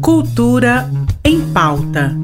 [0.00, 0.90] Cultura
[1.24, 2.16] em pauta.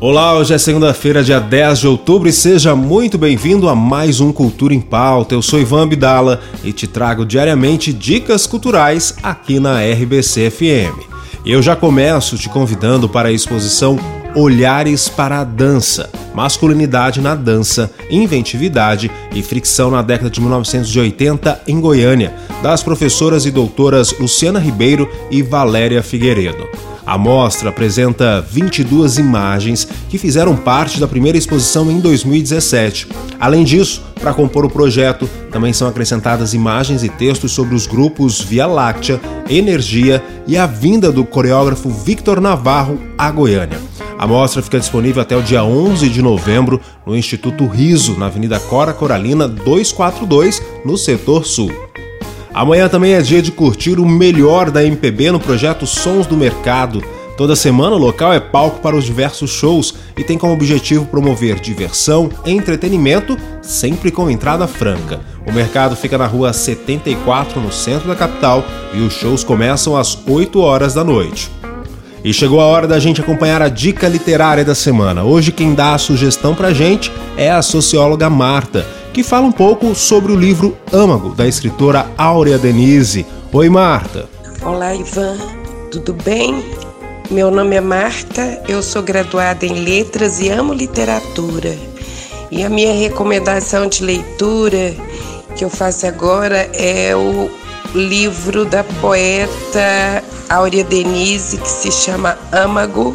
[0.00, 4.32] Olá, hoje é segunda-feira, dia 10 de outubro, e seja muito bem-vindo a mais um
[4.32, 5.34] Cultura em Pauta.
[5.34, 11.02] Eu sou Ivan Bidala e te trago diariamente dicas culturais aqui na RBC FM.
[11.44, 13.98] Eu já começo te convidando para a exposição
[14.36, 21.80] Olhares para a Dança, Masculinidade na Dança, Inventividade e Fricção na década de 1980 em
[21.80, 26.66] Goiânia, das professoras e doutoras Luciana Ribeiro e Valéria Figueiredo.
[27.08, 33.08] A mostra apresenta 22 imagens que fizeram parte da primeira exposição em 2017.
[33.40, 38.42] Além disso, para compor o projeto, também são acrescentadas imagens e textos sobre os grupos
[38.42, 43.87] Via Láctea, Energia e a vinda do coreógrafo Victor Navarro à Goiânia.
[44.18, 48.58] A mostra fica disponível até o dia 11 de novembro no Instituto Riso, na Avenida
[48.58, 51.70] Cora Coralina 242, no setor sul.
[52.52, 57.00] Amanhã também é dia de curtir o melhor da MPB no projeto Sons do Mercado.
[57.36, 61.60] Toda semana o local é palco para os diversos shows e tem como objetivo promover
[61.60, 65.20] diversão, entretenimento, sempre com entrada franca.
[65.46, 70.18] O mercado fica na rua 74, no centro da capital, e os shows começam às
[70.26, 71.48] 8 horas da noite.
[72.24, 75.24] E chegou a hora da gente acompanhar a dica literária da semana.
[75.24, 78.84] Hoje quem dá a sugestão pra gente é a socióloga Marta
[79.18, 83.26] que fala um pouco sobre o livro Âmago, da escritora Áurea Denise.
[83.52, 84.28] Oi, Marta.
[84.62, 85.36] Olá, Ivan.
[85.90, 86.64] Tudo bem?
[87.28, 91.76] Meu nome é Marta, eu sou graduada em Letras e amo literatura.
[92.50, 94.94] E a minha recomendação de leitura
[95.56, 97.50] que eu faço agora é o
[97.94, 103.14] livro da poeta Áurea Denise, que se chama Âmago,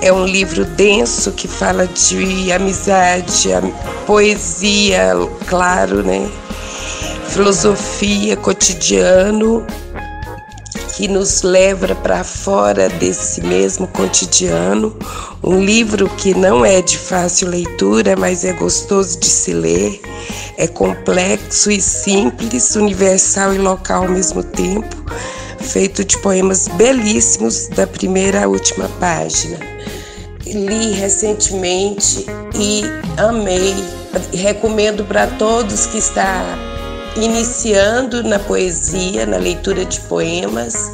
[0.00, 3.50] é um livro denso que fala de amizade,
[4.06, 5.12] poesia,
[5.46, 6.30] claro, né?
[7.28, 9.66] Filosofia, cotidiano,
[10.96, 14.96] que nos leva para fora desse mesmo cotidiano.
[15.44, 20.00] Um livro que não é de fácil leitura, mas é gostoso de se ler.
[20.56, 24.96] É complexo e simples, universal e local ao mesmo tempo,
[25.60, 29.76] feito de poemas belíssimos da primeira à última página
[30.46, 32.24] li recentemente
[32.54, 32.82] e
[33.16, 33.74] amei.
[34.32, 36.65] Recomendo para todos que está
[37.16, 40.92] iniciando na poesia, na leitura de poemas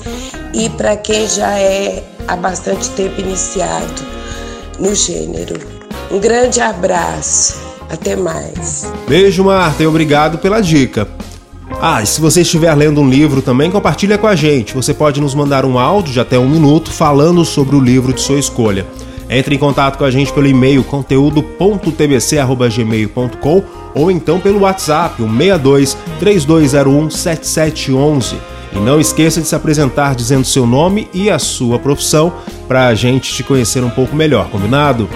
[0.54, 4.02] e para quem já é há bastante tempo iniciado
[4.78, 5.58] no gênero.
[6.10, 7.60] Um grande abraço.
[7.88, 8.90] Até mais.
[9.06, 11.06] Beijo, Marta, e obrigado pela dica.
[11.80, 14.74] Ah, e se você estiver lendo um livro também, compartilha com a gente.
[14.74, 18.22] Você pode nos mandar um áudio de até um minuto falando sobre o livro de
[18.22, 18.86] sua escolha.
[19.28, 25.96] Entre em contato com a gente pelo e-mail conteúdo.tbc@gmail.com ou então pelo WhatsApp, o 62
[26.18, 28.36] 3201 7711.
[28.74, 32.32] E não esqueça de se apresentar dizendo seu nome e a sua profissão
[32.66, 35.08] para a gente te conhecer um pouco melhor, combinado?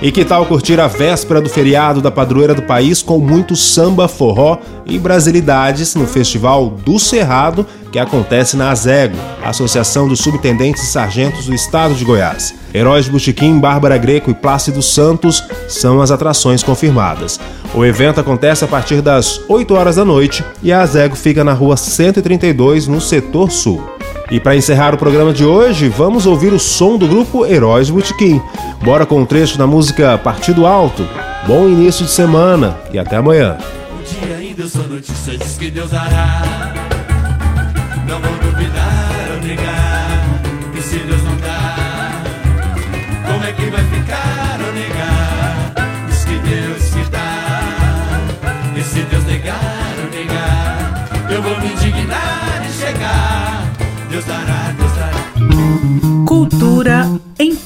[0.00, 4.06] E que tal curtir a véspera do feriado da padroeira do país com muito samba,
[4.06, 10.86] forró e brasilidades no Festival do Cerrado, que acontece na Azego, Associação dos Subintendentes e
[10.86, 12.54] Sargentos do Estado de Goiás.
[12.72, 17.40] Heróis de Bárbara Greco e Plácido Santos são as atrações confirmadas.
[17.74, 21.52] O evento acontece a partir das 8 horas da noite e a Azego fica na
[21.52, 23.97] rua 132, no setor sul.
[24.30, 28.42] E para encerrar o programa de hoje, vamos ouvir o som do grupo Heróis Botequim.
[28.84, 31.06] Bora com um trecho da música Partido Alto.
[31.46, 33.56] Bom início de semana e até amanhã.
[33.98, 36.77] Um dia ainda notícia, diz que Deus hará.